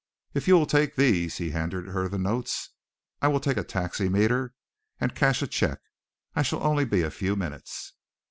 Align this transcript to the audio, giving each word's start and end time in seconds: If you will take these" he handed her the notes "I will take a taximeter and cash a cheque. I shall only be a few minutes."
If 0.33 0.47
you 0.47 0.55
will 0.55 0.65
take 0.65 0.95
these" 0.95 1.37
he 1.37 1.51
handed 1.51 1.89
her 1.89 2.09
the 2.09 2.17
notes 2.17 2.71
"I 3.21 3.27
will 3.27 3.39
take 3.39 3.57
a 3.57 3.63
taximeter 3.63 4.55
and 4.99 5.13
cash 5.13 5.43
a 5.43 5.47
cheque. 5.47 5.83
I 6.35 6.41
shall 6.41 6.63
only 6.63 6.85
be 6.85 7.03
a 7.03 7.11
few 7.11 7.35
minutes." 7.35 7.93